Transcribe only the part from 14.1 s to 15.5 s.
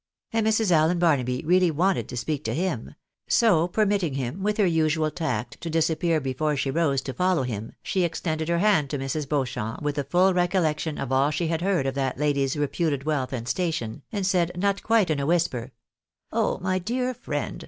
and said, not quite in a